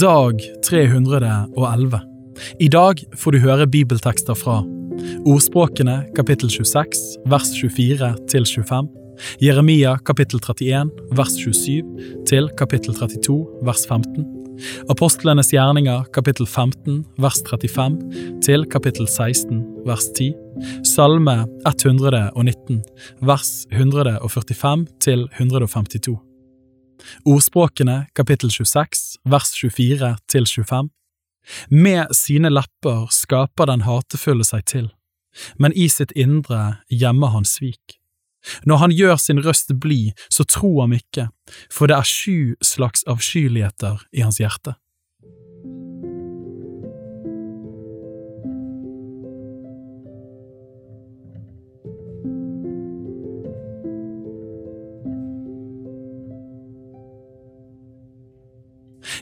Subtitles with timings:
[0.00, 2.00] Dag 311.
[2.60, 4.58] I dag får du høre bibeltekster fra
[5.24, 8.90] Ordspråkene kapittel 26 vers 24 til 25,
[9.40, 14.28] Jeremia kapittel 31 vers 27 til kapittel 32 vers 15,
[14.92, 20.32] Apostlenes gjerninger kapittel 15 vers 35 til kapittel 16 vers 10,
[20.84, 22.84] Salme 119
[23.24, 26.35] vers 145 til 152.
[27.26, 30.90] Ordspråkene kapittel 26 vers 24 til 25.
[31.70, 34.88] Med sine lepper skaper den hatefulle seg til,
[35.60, 38.00] men i sitt indre gjemmer han svik.
[38.66, 41.28] Når han gjør sin røst blid, så tro ham ikke,
[41.72, 44.76] for det er sju slags avskyeligheter i hans hjerte.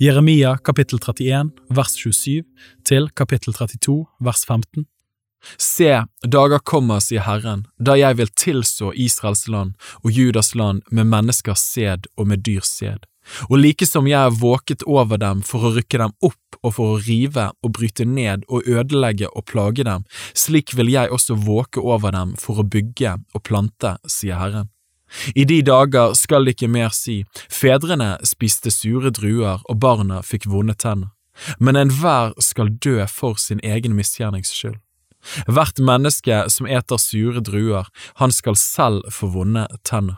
[0.00, 2.44] Jeremia kapittel 31 vers 27
[2.88, 4.86] til kapittel 32 vers 15.
[5.60, 5.90] Se,
[6.24, 11.66] dager kommer, sier Herren, da jeg vil tilså Israels land og Judas land med menneskers
[11.74, 13.04] sæd og med dyrs sæd.
[13.52, 16.96] Og like som jeg har våket over dem for å rykke dem opp og for
[16.96, 21.84] å rive og bryte ned og ødelegge og plage dem, slik vil jeg også våke
[21.84, 24.72] over dem for å bygge og plante, sier Herren.
[25.34, 30.46] I de dager skal det ikke mer si, fedrene spiste sure druer og barna fikk
[30.50, 31.10] vonde tenner,
[31.58, 34.78] men enhver skal dø for sin egen misgjernings skyld.
[35.46, 40.16] Hvert menneske som eter sure druer, han skal selv få vonde tenner.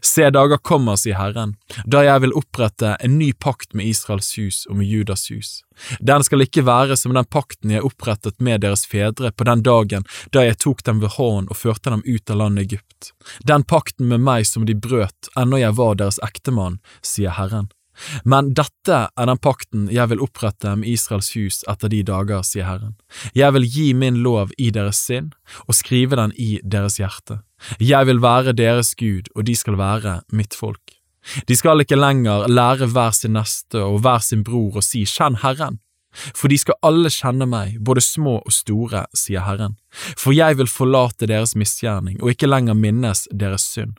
[0.00, 1.54] Se, dager kommer, sier Herren,
[1.84, 5.60] da jeg vil opprette en ny pakt med Israels hus og med Judas hus.
[6.00, 10.06] Den skal ikke være som den pakten jeg opprettet med deres fedre på den dagen
[10.32, 13.12] da jeg tok dem ved hånden og førte dem ut av landet Egypt.
[13.46, 17.70] Den pakten med meg som de brøt ennå jeg var deres ektemann, sier Herren.
[18.24, 22.68] Men dette er den pakten jeg vil opprette med Israels hus etter de dager, sier
[22.68, 22.96] Herren.
[23.36, 25.32] Jeg vil gi min lov i deres sinn
[25.66, 27.40] og skrive den i deres hjerte.
[27.80, 30.82] Jeg vil være deres Gud, og de skal være mitt folk.
[31.48, 35.40] De skal ikke lenger lære hver sin neste og hver sin bror å si Kjenn
[35.40, 35.80] Herren.
[36.14, 39.74] For de skal alle kjenne meg, både små og store, sier Herren.
[39.90, 43.96] For jeg vil forlate deres misgjerning og ikke lenger minnes deres synd.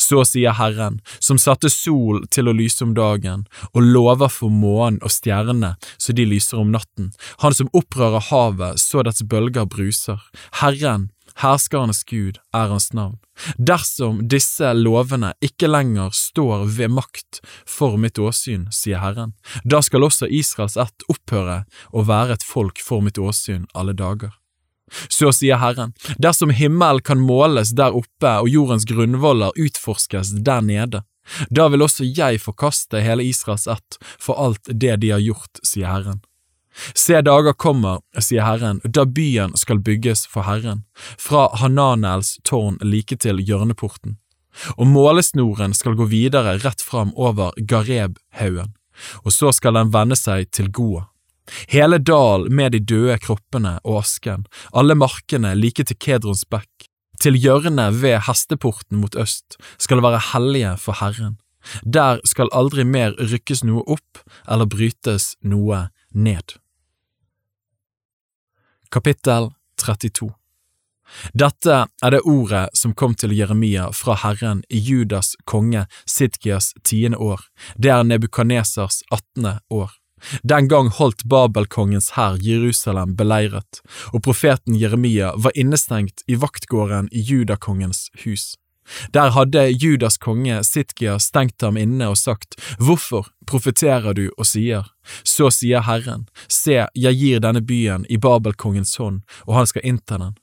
[0.00, 5.00] Så sier Herren, som satte sol til å lyse om dagen, og lover for månen
[5.02, 7.12] og stjernene så de lyser om natten,
[7.42, 10.20] han som opprører havet så dets bølger bruser,
[10.60, 11.10] Herren,
[11.40, 13.18] herskarenes Gud, er hans navn.
[13.56, 20.06] Dersom disse lovene ikke lenger står ved makt for mitt åsyn, sier Herren, da skal
[20.08, 24.36] også Israels ett opphøre å være et folk for mitt åsyn alle dager.
[25.08, 31.02] Så sier Herren, dersom himmelen kan måles der oppe og jordens grunnvoller utforskes der nede,
[31.50, 35.88] da vil også jeg forkaste hele Israels ett for alt det de har gjort, sier
[35.88, 36.20] Herren.
[36.94, 40.84] Se dager kommer, sier Herren, da byen skal bygges for Herren,
[41.20, 44.16] fra Hananels tårn like til hjørneporten,
[44.76, 48.72] og målesnoren skal gå videre rett fram over Gareb-haugen,
[49.22, 51.11] og så skal den vende seg til Goa.
[51.68, 56.88] Hele dal med de døde kroppene og asken, alle markene like til Kedrons bekk,
[57.22, 61.38] til hjørnet ved hesteporten mot øst, skal være hellige for Herren.
[61.84, 66.58] Der skal aldri mer rykkes noe opp eller brytes noe ned.
[68.92, 70.32] Kapittel 32
[71.36, 77.20] Dette er det ordet som kom til Jeremia fra Herren i Judas konge Sidkias tiende
[77.20, 77.40] år,
[77.76, 79.92] det er Nebukanesers attende år.
[80.42, 87.20] Den gang holdt Babelkongens hær Jerusalem beleiret, og profeten Jeremia var innestengt i vaktgården i
[87.20, 88.52] Judakongens hus.
[89.14, 94.90] Der hadde Judas konge Sitkia stengt ham inne og sagt, Hvorfor profeterer du og sier,
[95.24, 100.18] Så sier Herren, Se, jeg gir denne byen i Babelkongens hånd, og han skal innta
[100.18, 100.34] den.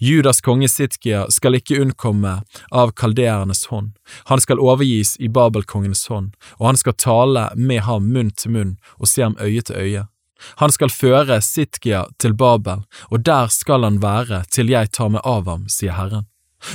[0.00, 2.38] Judas konge Sitkia skal ikke unnkomme
[2.70, 3.92] av kaldeernes hånd,
[4.30, 8.76] han skal overgis i Babelkongens hånd, og han skal tale med ham munn til munn
[8.96, 10.04] og se ham øye til øye.
[10.60, 15.24] Han skal føre Sitkia til Babel, og der skal han være til jeg tar meg
[15.24, 16.26] av ham, sier Herren.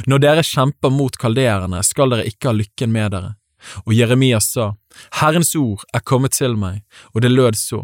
[0.08, 3.36] Når dere kjemper mot kaldeerne, skal dere ikke ha lykken med dere.
[3.86, 4.74] Og Jeremia sa,
[5.22, 6.82] Herrens ord er kommet til meg,
[7.14, 7.84] og det lød så.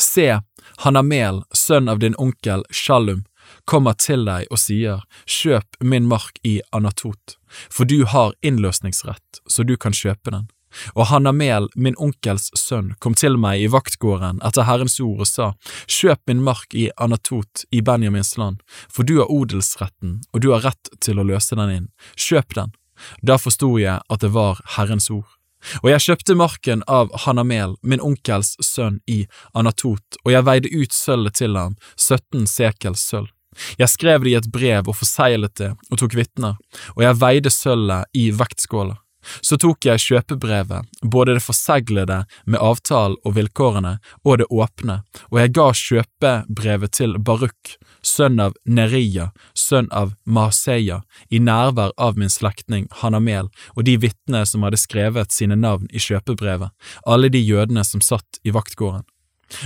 [0.00, 0.40] Se,
[0.84, 3.24] Hanamel, sønn av din onkel Shalum,
[3.64, 7.38] kommer til deg og sier, kjøp min mark i Anatot,
[7.70, 10.50] for du har innløsningsrett, så du kan kjøpe den.
[10.94, 15.52] Og Hanamel, min onkels sønn, kom til meg i vaktgården etter Herrens ord og sa,
[15.86, 18.60] kjøp min mark i Anatot i Benjamins land,
[18.90, 22.74] for du har odelsretten, og du har rett til å løse den inn, kjøp den.
[23.22, 25.30] Da forsto jeg at det var Herrens ord.
[25.82, 29.24] Og jeg kjøpte marken av Hanamel, min onkels sønn, i
[29.56, 33.30] Anatot, og jeg veide ut sølvet til ham, 17 sekels sølv.
[33.78, 36.58] Jeg skrev det i et brev og forseglet det og tok vitner,
[36.96, 38.98] og jeg veide sølvet i vektskåla.
[39.40, 45.40] Så tok jeg kjøpebrevet, både det forseglede med avtalen og vilkårene, og det åpne, og
[45.40, 47.74] jeg ga kjøpebrevet til Baruk,
[48.04, 54.44] sønn av Neria, sønn av Maseia, i nærvær av min slektning Hanamel og de vitnene
[54.48, 56.74] som hadde skrevet sine navn i kjøpebrevet,
[57.06, 59.04] alle de jødene som satt i vaktgården.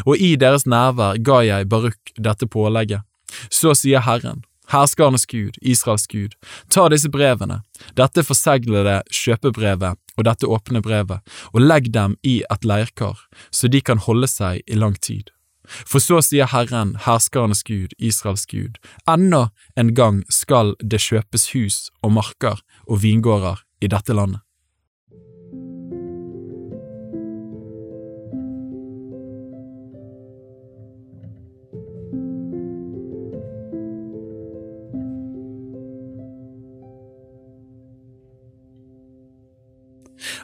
[0.07, 3.05] Og i deres nærvær ga jeg Baruk dette pålegget.
[3.51, 6.35] Så sier Herren, Herskernes Gud, Israels Gud,
[6.69, 7.63] ta disse brevene,
[7.97, 11.23] dette forseglede kjøpebrevet og dette åpne brevet,
[11.55, 13.17] og legg dem i et leirkar,
[13.51, 15.31] så de kan holde seg i lang tid.
[15.69, 21.79] For så sier Herren, herskernes Gud, Israels Gud, enda en gang skal det kjøpes hus
[22.03, 24.48] og marker og vingårder i dette landet.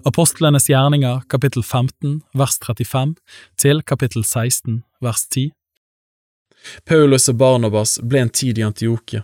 [0.06, 3.14] Apostlenes gjerninger kapittel 15 vers 35
[3.56, 5.46] til kapittel 16 vers 10.
[6.84, 9.22] Paulus og Barnabas ble en tid i Antiokia.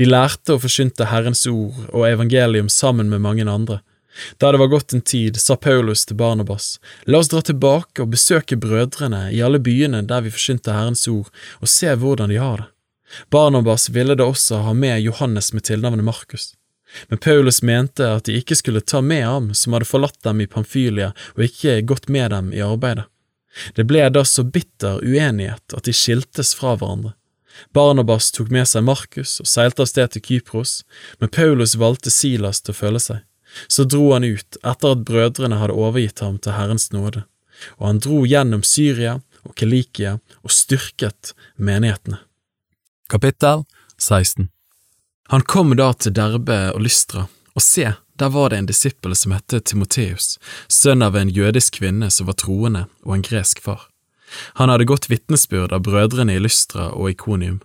[0.00, 3.82] De lærte og forsynte Herrens ord og evangelium sammen med mange andre.
[4.40, 8.16] Da det var gått en tid, sa Paulus til Barnabas, la oss dra tilbake og
[8.16, 11.28] besøke brødrene i alle byene der vi forsynte Herrens ord,
[11.60, 12.70] og se hvordan de har det.
[13.28, 16.54] Barnabas ville da også ha med Johannes med tilnavnet Markus.
[17.08, 20.48] Men Paulus mente at de ikke skulle ta med ham som hadde forlatt dem i
[20.50, 23.08] Pamfylia og ikke gått med dem i arbeidet.
[23.76, 27.12] Det ble da så bitter uenighet at de skiltes fra hverandre.
[27.76, 30.78] Barnabas tok med seg Markus og seilte av sted til Kypros,
[31.20, 33.20] men Paulus valgte Silas til å følge seg.
[33.68, 37.26] Så dro han ut etter at brødrene hadde overgitt ham til Herrens nåde,
[37.76, 42.22] og han dro gjennom Syria og Kelikia og styrket menighetene.
[43.12, 43.66] Kapittel
[44.00, 44.48] 16
[45.28, 49.32] han kom da til Derbe og Lystra, og se, der var det en disippel som
[49.32, 50.38] het Timoteus,
[50.68, 53.88] sønn av en jødisk kvinne som var troende og en gresk far.
[54.60, 57.60] Han hadde gått vitnesbyrd av brødrene i Lystra og Ikonium.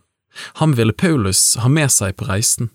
[0.62, 2.70] Han ville Paulus ha med seg på reisen.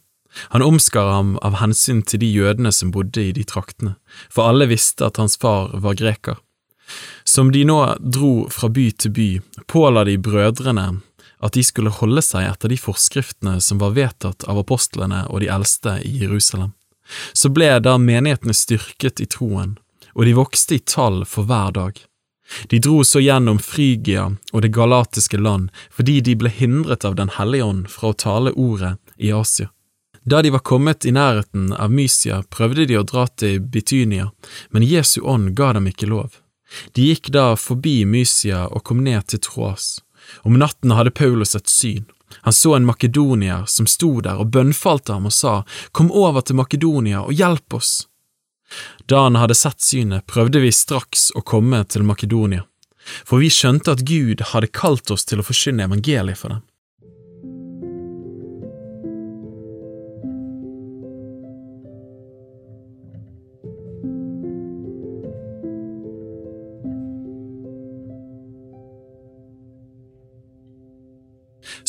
[0.55, 3.97] Han omskar ham av hensyn til de jødene som bodde i de traktene,
[4.33, 6.41] for alle visste at hans far var greker.
[7.25, 9.29] Som de nå dro fra by til by,
[9.69, 10.87] påla de brødrene
[11.43, 15.51] at de skulle holde seg etter de forskriftene som var vedtatt av apostlene og de
[15.51, 16.73] eldste i Jerusalem.
[17.33, 19.77] Så ble da menighetene styrket i troen,
[20.15, 21.99] og de vokste i tall for hver dag.
[22.71, 27.33] De dro så gjennom Frygia og det galatiske land fordi de ble hindret av Den
[27.39, 29.71] hellige ånd fra å tale ordet i Asia.
[30.25, 34.31] Da de var kommet i nærheten av Mysia, prøvde de å dra til Bitynia,
[34.71, 36.39] men Jesu ånd ga dem ikke lov.
[36.95, 39.99] De gikk da forbi Mysia og kom ned til Troas.
[40.43, 42.05] Om natten hadde Paulus et syn.
[42.47, 46.57] Han så en makedonier som sto der og bønnfalte ham og sa, Kom over til
[46.57, 47.93] Makedonia og hjelp oss.
[49.07, 52.65] Da han hadde sett synet, prøvde vi straks å komme til Makedonia,
[53.29, 56.63] for vi skjønte at Gud hadde kalt oss til å forkynne evangeliet for dem.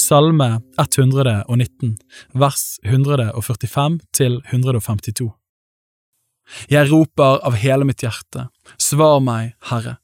[0.03, 1.97] Salme 119,
[2.33, 5.29] vers 145 til 152.
[6.67, 9.97] Jeg roper av hele mitt hjerte, svar meg, Herre,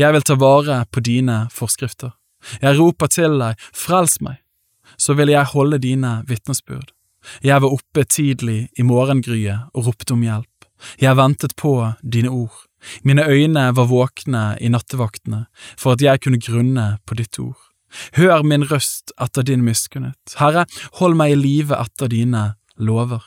[0.00, 2.14] jeg vil ta vare på dine forskrifter.
[2.62, 4.40] Jeg roper til deg, frels meg,
[4.96, 6.94] så vil jeg holde dine vitnesbyrd.
[7.44, 10.48] Jeg var oppe tidlig i morgengryet og ropte om hjelp.
[10.98, 12.56] Jeg ventet på dine ord.
[13.06, 15.44] Mine øyne var våkne i nattevaktene
[15.76, 17.60] for at jeg kunne grunne på ditt ord.
[18.18, 20.36] Hør min røst etter din miskunnhet.
[20.38, 20.66] Herre,
[21.00, 23.22] hold meg i live etter dine lover.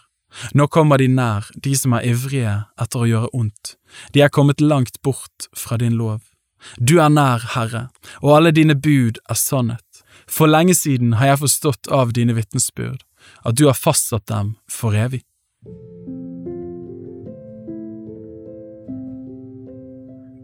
[0.54, 3.76] Nå kommer de nær, de som er ivrige etter å gjøre ondt.
[4.14, 6.22] De er kommet langt bort fra din lov.
[6.80, 7.88] Du er nær, Herre,
[8.22, 9.84] og alle dine bud er sannhet.
[10.28, 13.06] For lenge siden har jeg forstått av dine vitnesbyrd,
[13.46, 15.24] at du har fastsatt dem for evig.